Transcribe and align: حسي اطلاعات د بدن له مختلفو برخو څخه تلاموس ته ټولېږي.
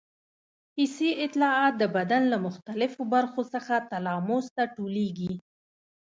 حسي 0.77 1.09
اطلاعات 1.25 1.73
د 1.77 1.83
بدن 1.95 2.21
له 2.31 2.37
مختلفو 2.47 3.01
برخو 3.13 3.41
څخه 3.53 3.73
تلاموس 3.91 4.45
ته 4.55 4.63
ټولېږي. 4.75 5.33